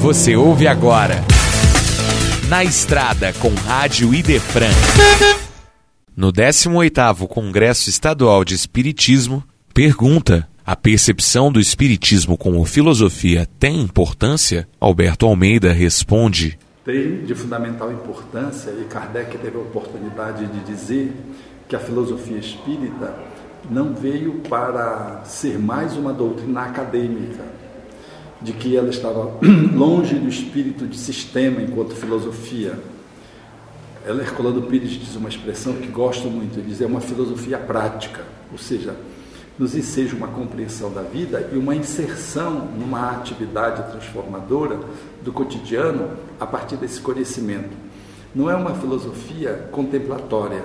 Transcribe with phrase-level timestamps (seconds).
[0.00, 1.16] Você ouve agora.
[2.48, 4.70] Na Estrada com Rádio Idefran.
[6.16, 9.42] No 18º Congresso Estadual de Espiritismo,
[9.74, 14.68] pergunta: a percepção do espiritismo como filosofia tem importância?
[14.80, 21.12] Alberto Almeida responde: tem de fundamental importância e Kardec teve a oportunidade de dizer
[21.68, 23.14] que a filosofia espírita
[23.68, 27.44] não veio para ser mais uma doutrina acadêmica,
[28.40, 29.38] de que ela estava
[29.74, 32.78] longe do espírito de sistema enquanto filosofia.
[34.06, 38.56] Herculano Pires diz uma expressão que gosto muito, ele diz é uma filosofia prática, ou
[38.56, 38.96] seja,
[39.58, 44.78] nos enseja uma compreensão da vida e uma inserção numa atividade transformadora
[45.22, 47.70] do cotidiano a partir desse conhecimento.
[48.34, 50.62] Não é uma filosofia contemplatória,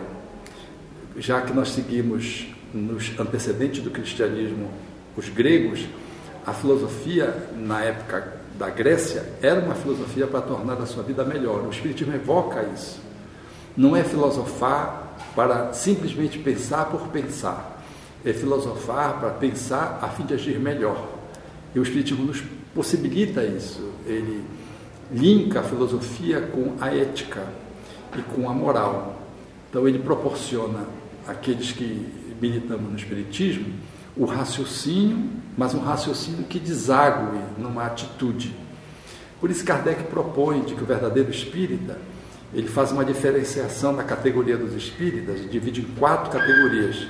[1.17, 4.69] já que nós seguimos nos antecedentes do cristianismo
[5.17, 5.85] os gregos,
[6.45, 11.65] a filosofia na época da Grécia era uma filosofia para tornar a sua vida melhor.
[11.65, 12.99] O Espiritismo evoca isso.
[13.75, 17.81] Não é filosofar para simplesmente pensar por pensar,
[18.23, 21.09] é filosofar para pensar a fim de agir melhor.
[21.73, 22.43] E o Espiritismo nos
[22.75, 23.91] possibilita isso.
[24.05, 24.43] Ele
[25.11, 27.47] linka a filosofia com a ética
[28.17, 29.19] e com a moral.
[29.69, 30.85] Então, ele proporciona
[31.27, 32.07] àqueles que
[32.39, 33.73] militamos no Espiritismo,
[34.15, 38.55] o raciocínio, mas um raciocínio que desague numa atitude.
[39.39, 41.97] Por isso Kardec propõe de que o verdadeiro espírita,
[42.53, 47.07] ele faz uma diferenciação na categoria dos espíritas, divide em quatro categorias.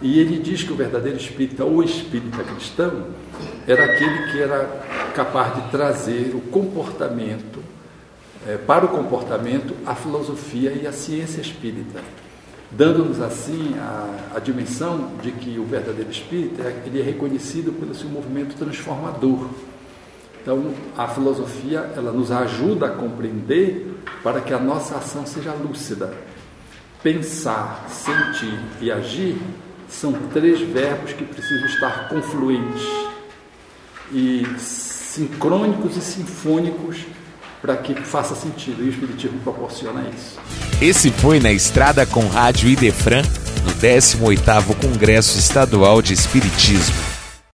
[0.00, 3.08] E ele diz que o verdadeiro espírita, ou espírita cristão,
[3.66, 4.66] era aquele que era
[5.14, 7.62] capaz de trazer o comportamento,
[8.46, 12.00] é, para o comportamento, a filosofia e a ciência espírita
[12.70, 17.94] dando-nos assim a, a, dimensão de que o verdadeiro espírito é, ele é reconhecido pelo
[17.94, 19.48] seu movimento transformador.
[20.42, 26.14] Então, a filosofia ela nos ajuda a compreender para que a nossa ação seja lúcida.
[27.02, 29.36] Pensar, sentir e agir
[29.88, 32.82] são três verbos que precisam estar confluentes
[34.12, 37.04] e sincrônicos e sinfônicos
[37.60, 38.82] para que faça sentido.
[38.82, 40.38] E o Espiritismo proporciona isso.
[40.80, 43.22] Esse foi Na Estrada com Rádio Idefran,
[43.64, 47.17] no 18º Congresso Estadual de Espiritismo.